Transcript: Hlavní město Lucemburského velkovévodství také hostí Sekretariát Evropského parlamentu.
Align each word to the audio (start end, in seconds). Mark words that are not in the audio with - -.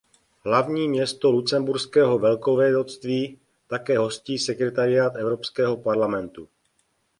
Hlavní 0.45 0.89
město 0.89 1.31
Lucemburského 1.31 2.19
velkovévodství 2.19 3.39
také 3.67 3.97
hostí 3.97 4.37
Sekretariát 4.39 5.15
Evropského 5.15 5.77
parlamentu. 5.77 6.47